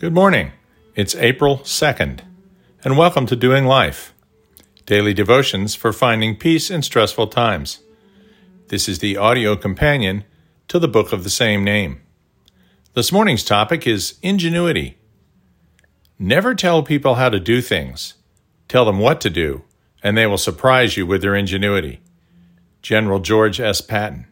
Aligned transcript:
Good 0.00 0.14
morning. 0.14 0.52
It's 0.94 1.14
April 1.14 1.58
2nd, 1.58 2.20
and 2.82 2.96
welcome 2.96 3.26
to 3.26 3.36
Doing 3.36 3.66
Life, 3.66 4.14
daily 4.86 5.12
devotions 5.12 5.74
for 5.74 5.92
finding 5.92 6.36
peace 6.36 6.70
in 6.70 6.80
stressful 6.80 7.26
times. 7.26 7.80
This 8.68 8.88
is 8.88 9.00
the 9.00 9.18
audio 9.18 9.56
companion 9.56 10.24
to 10.68 10.78
the 10.78 10.88
book 10.88 11.12
of 11.12 11.22
the 11.22 11.28
same 11.28 11.62
name. 11.64 12.00
This 12.94 13.12
morning's 13.12 13.44
topic 13.44 13.86
is 13.86 14.18
ingenuity. 14.22 14.96
Never 16.18 16.54
tell 16.54 16.82
people 16.82 17.16
how 17.16 17.28
to 17.28 17.38
do 17.38 17.60
things. 17.60 18.14
Tell 18.68 18.86
them 18.86 19.00
what 19.00 19.20
to 19.20 19.28
do, 19.28 19.64
and 20.02 20.16
they 20.16 20.26
will 20.26 20.38
surprise 20.38 20.96
you 20.96 21.04
with 21.04 21.20
their 21.20 21.34
ingenuity. 21.34 22.00
General 22.80 23.18
George 23.18 23.60
S. 23.60 23.82
Patton. 23.82 24.26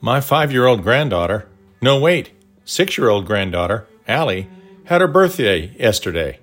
My 0.00 0.22
five 0.22 0.50
year 0.50 0.64
old 0.64 0.82
granddaughter, 0.82 1.46
no, 1.82 2.00
wait, 2.00 2.30
six 2.64 2.96
year 2.96 3.10
old 3.10 3.26
granddaughter, 3.26 3.86
Allie, 4.08 4.48
had 4.92 5.00
her 5.00 5.08
birthday 5.08 5.74
yesterday. 5.78 6.38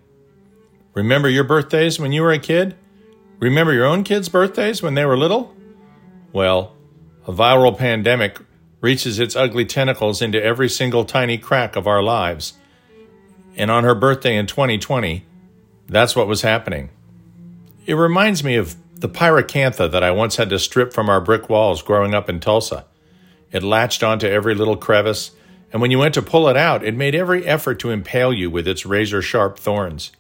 Remember 0.96 1.30
your 1.30 1.44
birthdays 1.44 2.00
when 2.00 2.12
you 2.12 2.24
were 2.24 2.32
a 2.32 2.40
kid? 2.40 2.76
Remember 3.38 3.72
your 3.72 3.86
own 3.86 4.04
kids' 4.04 4.28
birthdays 4.28 4.82
when 4.82 4.96
they 4.96 5.06
were 5.06 5.16
little? 5.16 5.56
Well, 6.34 6.76
a 7.28 7.32
viral 7.32 7.78
pandemic 7.78 8.40
reaches 8.82 9.20
its 9.20 9.36
ugly 9.36 9.66
tentacles 9.66 10.20
into 10.20 10.44
every 10.44 10.68
single 10.68 11.06
tiny 11.06 11.38
crack 11.38 11.76
of 11.76 11.86
our 11.86 12.02
lives. 12.02 12.54
And 13.56 13.70
on 13.70 13.84
her 13.84 13.94
birthday 13.94 14.36
in 14.36 14.48
2020, 14.48 15.28
that's 15.88 16.16
what 16.16 16.28
was 16.28 16.42
happening. 16.42 16.90
It 17.86 17.94
reminds 17.94 18.44
me 18.44 18.56
of 18.56 18.76
the 19.00 19.10
pyracantha 19.10 19.92
that 19.92 20.04
I 20.04 20.10
once 20.10 20.38
had 20.38 20.50
to 20.50 20.58
strip 20.58 20.92
from 20.92 21.08
our 21.08 21.22
brick 21.22 21.50
walls 21.50 21.84
growing 21.84 22.16
up 22.16 22.28
in 22.28 22.40
Tulsa. 22.40 22.88
It 23.52 23.62
latched 23.62 24.02
onto 24.02 24.26
every 24.26 24.56
little 24.56 24.76
crevice 24.76 25.34
and 25.72 25.82
when 25.82 25.92
you 25.92 26.00
went 26.00 26.14
to 26.16 26.22
pull 26.22 26.48
it 26.48 26.58
out, 26.58 26.84
it 26.84 26.96
made 26.96 27.16
every 27.16 27.46
effort 27.46 27.80
to 27.80 27.92
impale 27.92 28.34
you 28.34 28.50
with 28.50 28.68
its 28.68 28.86
razor 28.86 29.22
sharp 29.22 29.60
thorns. 29.60 30.12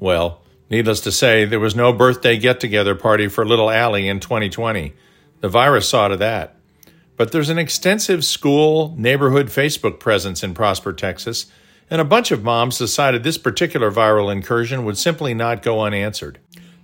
Well, 0.00 0.40
needless 0.70 1.00
to 1.00 1.12
say, 1.12 1.44
there 1.44 1.60
was 1.60 1.76
no 1.76 1.92
birthday 1.92 2.38
get 2.38 2.60
together 2.60 2.94
party 2.94 3.28
for 3.28 3.44
little 3.44 3.70
Allie 3.70 4.08
in 4.08 4.20
2020. 4.20 4.94
The 5.40 5.48
virus 5.48 5.88
saw 5.88 6.08
to 6.08 6.16
that. 6.16 6.56
But 7.16 7.30
there's 7.30 7.50
an 7.50 7.58
extensive 7.58 8.24
school 8.24 8.94
neighborhood 8.98 9.46
Facebook 9.46 10.00
presence 10.00 10.42
in 10.42 10.54
Prosper, 10.54 10.92
Texas, 10.92 11.46
and 11.90 12.00
a 12.00 12.04
bunch 12.04 12.30
of 12.30 12.42
moms 12.42 12.78
decided 12.78 13.22
this 13.22 13.38
particular 13.38 13.90
viral 13.90 14.32
incursion 14.32 14.84
would 14.84 14.98
simply 14.98 15.34
not 15.34 15.62
go 15.62 15.82
unanswered. 15.82 16.38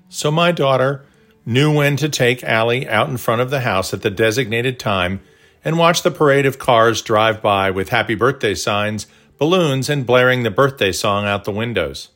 So 0.09 0.31
my 0.31 0.53
daughter 0.53 1.05
knew 1.47 1.75
when 1.75 1.97
to 1.97 2.09
take 2.09 2.45
Allie 2.45 2.89
out 2.89 3.09
in 3.09 3.17
front 3.17 3.41
of 3.41 3.51
the 3.51 3.61
house 3.61 3.95
at 3.95 4.03
the 4.03 4.11
designated 4.11 4.79
time 4.79 5.21
and 5.65 5.79
watch 5.79 6.03
the 6.03 6.11
parade 6.11 6.47
of 6.47 6.59
cars 6.59 7.03
drive 7.03 7.43
by 7.43 7.71
with 7.71 7.91
happy 7.91 8.15
birthday 8.15 8.55
signs, 8.55 9.07
balloons, 9.39 9.89
and 9.89 10.07
blaring 10.07 10.43
the 10.43 10.51
birthday 10.51 10.93
song 10.93 11.25
out 11.27 11.45
the 11.45 11.53
windows. 11.53 12.09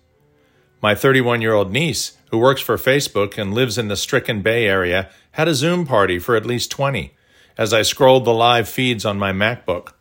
My 0.81 0.95
31 0.95 1.41
year 1.41 1.55
old 1.55 1.73
niece, 1.73 2.17
who 2.31 2.39
works 2.39 2.61
for 2.61 2.77
Facebook 2.77 3.39
and 3.39 3.55
lives 3.55 3.79
in 3.79 3.89
the 3.89 3.97
stricken 3.97 4.43
Bay 4.43 4.67
Area, 4.67 5.09
had 5.33 5.49
a 5.49 5.55
Zoom 5.55 5.87
party 5.87 6.19
for 6.19 6.37
at 6.37 6.47
least 6.47 6.71
20 6.71 7.15
as 7.57 7.73
I 7.73 7.83
scrolled 7.83 8.25
the 8.25 8.35
live 8.35 8.69
feeds 8.69 9.05
on 9.05 9.19
my 9.19 9.33
MacBook. 9.33 9.93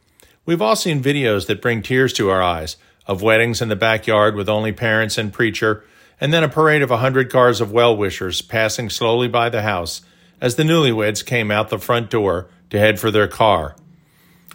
We've 0.45 0.61
all 0.61 0.75
seen 0.75 1.03
videos 1.03 1.47
that 1.47 1.61
bring 1.61 1.81
tears 1.81 2.13
to 2.13 2.29
our 2.29 2.41
eyes 2.41 2.75
of 3.05 3.21
weddings 3.21 3.61
in 3.61 3.69
the 3.69 3.75
backyard 3.75 4.35
with 4.35 4.49
only 4.49 4.71
parents 4.71 5.17
and 5.17 5.31
preacher, 5.31 5.85
and 6.19 6.33
then 6.33 6.43
a 6.43 6.49
parade 6.49 6.81
of 6.81 6.91
a 6.91 6.97
hundred 6.97 7.31
cars 7.31 7.61
of 7.61 7.71
well 7.71 7.95
wishers 7.95 8.41
passing 8.41 8.89
slowly 8.89 9.27
by 9.27 9.49
the 9.49 9.61
house 9.61 10.01
as 10.41 10.55
the 10.55 10.63
newlyweds 10.63 11.25
came 11.25 11.51
out 11.51 11.69
the 11.69 11.79
front 11.79 12.09
door 12.09 12.47
to 12.73 12.79
head 12.79 12.99
for 12.99 13.11
their 13.11 13.27
car. 13.27 13.75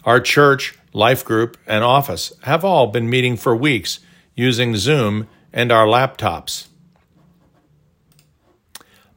Our 0.05 0.21
church, 0.21 0.77
life 0.93 1.25
group, 1.25 1.57
and 1.67 1.85
office 1.85 2.33
have 2.43 2.65
all 2.65 2.89
been 2.89 3.09
meeting 3.09 3.37
for 3.37 3.57
weeks 3.57 4.01
using 4.35 4.77
Zoom 4.77 5.29
and 5.53 5.71
our 5.71 5.87
laptops. 5.87 6.67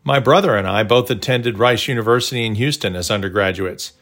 My 0.03 0.19
brother 0.19 0.55
and 0.55 0.67
I 0.67 0.83
both 0.83 1.09
attended 1.09 1.57
Rice 1.57 1.87
University 1.87 2.45
in 2.45 2.55
Houston 2.55 2.95
as 2.95 3.11
undergraduates. 3.11 3.93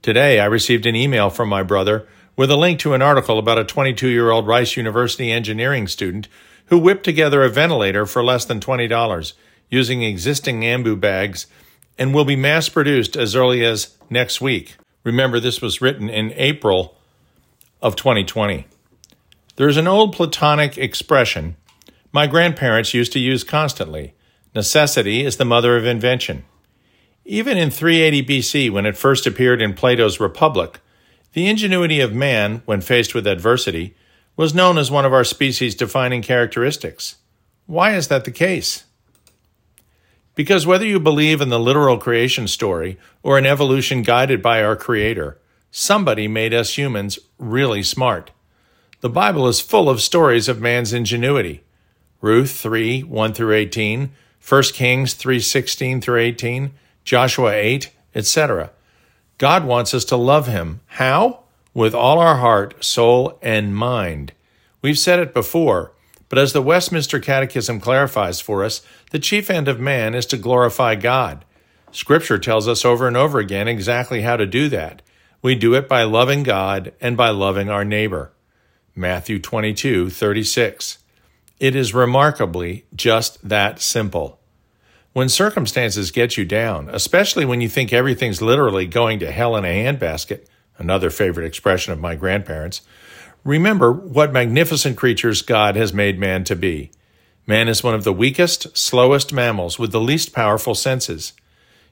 Today, 0.00 0.40
I 0.40 0.46
received 0.46 0.86
an 0.86 0.96
email 0.96 1.28
from 1.28 1.48
my 1.50 1.62
brother 1.62 2.08
with 2.34 2.50
a 2.50 2.56
link 2.56 2.78
to 2.80 2.94
an 2.94 3.02
article 3.02 3.38
about 3.38 3.58
a 3.58 3.64
22 3.64 4.08
year 4.08 4.30
old 4.30 4.46
Rice 4.46 4.76
University 4.76 5.30
engineering 5.30 5.86
student 5.86 6.28
who 6.66 6.78
whipped 6.78 7.04
together 7.04 7.42
a 7.42 7.50
ventilator 7.50 8.06
for 8.06 8.24
less 8.24 8.46
than 8.46 8.60
$20 8.60 9.32
using 9.68 10.02
existing 10.02 10.62
Ambu 10.62 10.98
bags 10.98 11.46
and 11.98 12.14
will 12.14 12.24
be 12.24 12.36
mass 12.36 12.68
produced 12.68 13.16
as 13.16 13.34
early 13.34 13.64
as 13.64 13.96
next 14.10 14.40
week. 14.40 14.76
Remember, 15.04 15.40
this 15.40 15.60
was 15.60 15.80
written 15.80 16.08
in 16.08 16.32
April 16.32 16.96
of 17.80 17.96
2020. 17.96 18.66
There's 19.56 19.76
an 19.76 19.86
old 19.86 20.14
Platonic 20.14 20.76
expression 20.76 21.56
my 22.16 22.26
grandparents 22.26 22.94
used 22.94 23.12
to 23.12 23.18
use 23.18 23.44
constantly 23.44 24.14
necessity 24.54 25.22
is 25.22 25.36
the 25.36 25.44
mother 25.44 25.76
of 25.76 25.84
invention. 25.84 26.46
Even 27.26 27.58
in 27.58 27.70
380 27.70 28.22
BC, 28.24 28.70
when 28.70 28.86
it 28.86 28.96
first 28.96 29.26
appeared 29.26 29.60
in 29.60 29.74
Plato's 29.74 30.18
Republic, 30.18 30.80
the 31.34 31.46
ingenuity 31.46 32.00
of 32.00 32.14
man, 32.14 32.62
when 32.64 32.80
faced 32.80 33.14
with 33.14 33.26
adversity, 33.26 33.94
was 34.34 34.54
known 34.54 34.78
as 34.78 34.90
one 34.90 35.04
of 35.04 35.12
our 35.12 35.24
species' 35.24 35.74
defining 35.74 36.22
characteristics. 36.22 37.16
Why 37.66 37.94
is 37.94 38.08
that 38.08 38.24
the 38.24 38.30
case? 38.30 38.84
Because 40.36 40.66
whether 40.66 40.84
you 40.84 41.00
believe 41.00 41.40
in 41.40 41.48
the 41.48 41.58
literal 41.58 41.96
creation 41.96 42.46
story 42.46 42.98
or 43.22 43.38
an 43.38 43.46
evolution 43.46 44.02
guided 44.02 44.42
by 44.42 44.62
our 44.62 44.76
Creator, 44.76 45.40
somebody 45.70 46.28
made 46.28 46.52
us 46.52 46.76
humans 46.76 47.18
really 47.38 47.82
smart. 47.82 48.30
The 49.00 49.08
Bible 49.08 49.48
is 49.48 49.60
full 49.60 49.88
of 49.88 50.02
stories 50.02 50.46
of 50.46 50.60
man's 50.60 50.92
ingenuity. 50.92 51.64
Ruth 52.20 52.50
3 52.50 53.02
1 53.02 53.32
through 53.32 53.54
18, 53.54 54.10
1 54.46 54.62
Kings 54.74 55.14
3 55.14 55.40
16 55.40 56.00
through 56.02 56.20
18, 56.20 56.72
Joshua 57.02 57.52
8, 57.52 57.90
etc. 58.14 58.70
God 59.38 59.64
wants 59.64 59.94
us 59.94 60.04
to 60.06 60.16
love 60.16 60.48
Him. 60.48 60.80
How? 60.86 61.44
With 61.72 61.94
all 61.94 62.18
our 62.18 62.36
heart, 62.36 62.84
soul, 62.84 63.38
and 63.40 63.74
mind. 63.74 64.32
We've 64.82 64.98
said 64.98 65.18
it 65.18 65.32
before 65.32 65.92
but 66.28 66.38
as 66.38 66.52
the 66.52 66.62
Westminster 66.62 67.20
Catechism 67.20 67.80
clarifies 67.80 68.40
for 68.40 68.64
us, 68.64 68.82
the 69.10 69.18
chief 69.18 69.50
end 69.50 69.68
of 69.68 69.80
man 69.80 70.14
is 70.14 70.26
to 70.26 70.36
glorify 70.36 70.94
God. 70.94 71.44
Scripture 71.92 72.38
tells 72.38 72.66
us 72.66 72.84
over 72.84 73.06
and 73.06 73.16
over 73.16 73.38
again 73.38 73.68
exactly 73.68 74.22
how 74.22 74.36
to 74.36 74.46
do 74.46 74.68
that. 74.68 75.02
We 75.40 75.54
do 75.54 75.74
it 75.74 75.88
by 75.88 76.02
loving 76.02 76.42
God 76.42 76.92
and 77.00 77.16
by 77.16 77.30
loving 77.30 77.68
our 77.68 77.84
neighbor. 77.84 78.32
Matthew 78.94 79.38
22, 79.38 80.10
36. 80.10 80.98
It 81.60 81.76
is 81.76 81.94
remarkably 81.94 82.86
just 82.94 83.48
that 83.48 83.80
simple. 83.80 84.40
When 85.12 85.28
circumstances 85.28 86.10
get 86.10 86.36
you 86.36 86.44
down, 86.44 86.90
especially 86.90 87.46
when 87.46 87.60
you 87.60 87.68
think 87.68 87.92
everything's 87.92 88.42
literally 88.42 88.86
going 88.86 89.18
to 89.20 89.30
hell 89.30 89.56
in 89.56 89.64
a 89.64 89.68
handbasket, 89.68 90.44
another 90.76 91.08
favorite 91.08 91.46
expression 91.46 91.92
of 91.92 92.00
my 92.00 92.14
grandparents, 92.14 92.82
Remember 93.46 93.92
what 93.92 94.32
magnificent 94.32 94.96
creatures 94.96 95.40
God 95.40 95.76
has 95.76 95.92
made 95.92 96.18
man 96.18 96.42
to 96.42 96.56
be. 96.56 96.90
Man 97.46 97.68
is 97.68 97.80
one 97.80 97.94
of 97.94 98.02
the 98.02 98.12
weakest, 98.12 98.76
slowest 98.76 99.32
mammals 99.32 99.78
with 99.78 99.92
the 99.92 100.00
least 100.00 100.32
powerful 100.32 100.74
senses. 100.74 101.32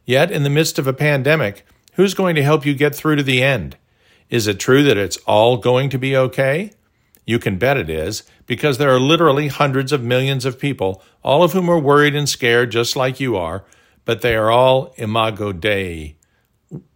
Yet, 0.05 0.33
in 0.33 0.43
the 0.43 0.51
midst 0.51 0.81
of 0.81 0.89
a 0.89 0.93
pandemic, 0.93 1.65
who's 1.93 2.13
going 2.13 2.35
to 2.35 2.43
help 2.43 2.67
you 2.67 2.75
get 2.75 2.93
through 2.93 3.15
to 3.15 3.23
the 3.23 3.41
end? 3.41 3.77
Is 4.29 4.49
it 4.49 4.59
true 4.59 4.83
that 4.83 4.97
it's 4.97 5.17
all 5.29 5.57
going 5.57 5.91
to 5.91 5.99
be 5.99 6.17
okay? 6.17 6.73
You 7.25 7.39
can 7.39 7.57
bet 7.57 7.77
it 7.77 7.89
is, 7.89 8.25
because 8.47 8.79
there 8.79 8.91
are 8.91 8.99
literally 8.99 9.47
hundreds 9.47 9.93
of 9.93 10.03
millions 10.03 10.45
of 10.45 10.59
people, 10.59 11.05
all 11.23 11.45
of 11.45 11.53
whom 11.53 11.71
are 11.71 11.79
worried 11.79 12.17
and 12.17 12.29
scared 12.29 12.73
just 12.73 12.97
like 12.97 13.21
you 13.21 13.37
are, 13.37 13.65
but 14.05 14.23
they 14.23 14.35
are 14.35 14.51
all 14.51 14.93
imago 14.97 15.53
Dei, 15.53 16.17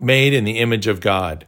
made 0.01 0.35
in 0.35 0.43
the 0.43 0.59
image 0.59 0.89
of 0.89 0.99
God. 0.99 1.47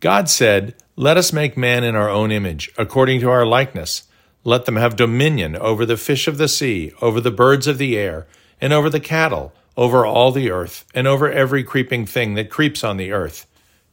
God 0.00 0.30
said, 0.30 0.74
let 0.96 1.16
us 1.16 1.32
make 1.32 1.56
man 1.56 1.84
in 1.84 1.96
our 1.96 2.10
own 2.10 2.30
image, 2.30 2.70
according 2.76 3.20
to 3.20 3.30
our 3.30 3.46
likeness. 3.46 4.04
Let 4.44 4.66
them 4.66 4.76
have 4.76 4.96
dominion 4.96 5.56
over 5.56 5.86
the 5.86 5.96
fish 5.96 6.28
of 6.28 6.36
the 6.36 6.48
sea, 6.48 6.92
over 7.00 7.20
the 7.20 7.30
birds 7.30 7.66
of 7.66 7.78
the 7.78 7.96
air, 7.96 8.26
and 8.60 8.72
over 8.72 8.90
the 8.90 9.00
cattle, 9.00 9.54
over 9.76 10.04
all 10.04 10.32
the 10.32 10.50
earth, 10.50 10.84
and 10.94 11.06
over 11.06 11.30
every 11.30 11.64
creeping 11.64 12.04
thing 12.04 12.34
that 12.34 12.50
creeps 12.50 12.84
on 12.84 12.98
the 12.98 13.10
earth. 13.10 13.46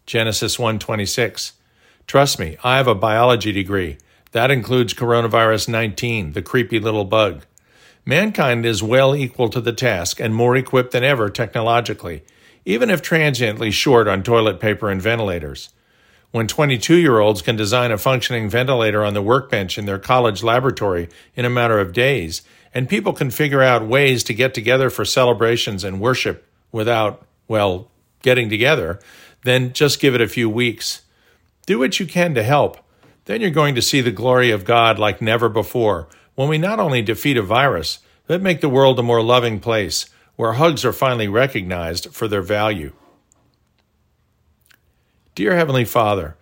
Genesis 0.06 0.58
1:26. 0.58 1.54
Trust 2.06 2.38
me, 2.38 2.58
I 2.64 2.78
have 2.78 2.88
a 2.88 2.96
biology 2.96 3.52
degree. 3.52 3.98
That 4.32 4.52
includes 4.52 4.94
coronavirus 4.94 5.70
19, 5.70 6.34
the 6.34 6.42
creepy 6.42 6.80
little 6.80 7.06
bug. 7.06 7.46
Mankind 8.06 8.66
is 8.66 8.84
well 8.84 9.16
equal 9.16 9.50
to 9.50 9.62
the 9.62 9.72
task 9.72 10.20
and 10.20 10.36
more 10.36 10.56
equipped 10.56 10.92
than 10.92 11.04
ever 11.04 11.30
technologically, 11.30 12.24
even 12.66 12.90
if 12.90 13.02
transiently 13.02 13.72
short 13.72 14.08
on 14.08 14.22
toilet 14.24 14.60
paper 14.60 14.90
and 14.90 15.02
ventilators. 15.02 15.70
When 16.32 16.48
22 16.48 16.96
year 16.96 17.20
olds 17.20 17.42
can 17.42 17.56
design 17.56 17.92
a 17.92 17.98
functioning 17.98 18.50
ventilator 18.50 19.04
on 19.04 19.16
the 19.16 19.22
workbench 19.22 19.78
in 19.78 19.86
their 19.86 19.98
college 19.98 20.44
laboratory 20.44 21.10
in 21.36 21.46
a 21.46 21.50
matter 21.50 21.80
of 21.80 21.94
days, 21.94 22.44
and 22.72 22.88
people 22.88 23.14
can 23.14 23.32
figure 23.32 23.64
out 23.64 23.88
ways 23.88 24.24
to 24.26 24.34
get 24.34 24.54
together 24.54 24.92
for 24.92 25.06
celebrations 25.06 25.84
and 25.84 26.00
worship 26.00 26.46
without, 26.72 27.26
well, 27.48 27.90
getting 28.22 28.50
together, 28.50 29.00
then 29.44 29.74
just 29.74 30.00
give 30.00 30.14
it 30.14 30.22
a 30.22 30.28
few 30.28 30.50
weeks. 30.50 31.02
Do 31.66 31.80
what 31.80 32.00
you 32.00 32.06
can 32.06 32.36
to 32.36 32.44
help. 32.44 32.78
Then 33.26 33.42
you're 33.42 33.50
going 33.50 33.76
to 33.76 33.82
see 33.82 34.02
the 34.02 34.12
glory 34.12 34.52
of 34.52 34.66
God 34.66 35.00
like 35.00 35.22
never 35.22 35.50
before 35.50 36.08
when 36.36 36.48
we 36.48 36.58
not 36.58 36.80
only 36.80 37.02
defeat 37.02 37.38
a 37.38 37.42
virus, 37.42 38.00
but 38.28 38.42
make 38.42 38.62
the 38.62 38.70
world 38.70 39.00
a 39.00 39.04
more 39.04 39.24
loving 39.24 39.60
place 39.60 40.08
where 40.36 40.54
hugs 40.54 40.86
are 40.86 40.94
finally 40.94 41.28
recognized 41.28 42.14
for 42.14 42.28
their 42.28 42.42
value. 42.42 42.94
Dear 45.36 45.56
Heavenly 45.56 45.86
Father, 45.86 46.36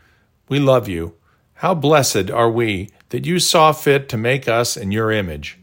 we 0.49 0.59
love 0.59 0.87
you. 0.87 1.15
How 1.55 1.73
blessed 1.73 2.29
are 2.29 2.49
we 2.49 2.89
that 3.09 3.25
you 3.25 3.39
saw 3.39 3.71
fit 3.71 4.09
to 4.09 4.17
make 4.17 4.47
us 4.47 4.77
in 4.77 4.91
your 4.91 5.11
image, 5.11 5.57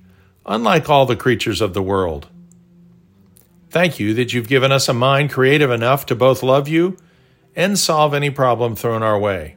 unlike 0.46 0.88
all 0.88 1.06
the 1.06 1.16
creatures 1.16 1.60
of 1.60 1.74
the 1.74 1.82
world. 1.82 2.28
Thank 3.70 3.98
you 3.98 4.14
that 4.14 4.32
you've 4.32 4.48
given 4.48 4.72
us 4.72 4.88
a 4.88 4.94
mind 4.94 5.30
creative 5.30 5.70
enough 5.70 6.06
to 6.06 6.14
both 6.14 6.42
love 6.42 6.68
you 6.68 6.96
and 7.56 7.78
solve 7.78 8.14
any 8.14 8.30
problem 8.30 8.76
thrown 8.76 9.02
our 9.02 9.18
way. 9.18 9.56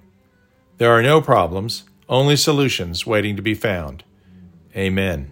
There 0.78 0.92
are 0.92 1.04
no 1.04 1.22
problems, 1.22 1.84
only 2.10 2.36
solutions 2.36 3.06
waiting 3.06 3.36
to 3.36 3.42
be 3.42 3.54
found. 3.54 4.04
Amen. 4.76 5.32